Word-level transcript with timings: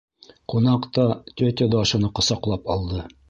Ҡунаҡ 0.53 0.87
та 0.95 1.05
тетя 1.43 1.67
Дашаны 1.75 2.11
ҡосаҡлап 2.21 2.73
алды. 2.77 3.05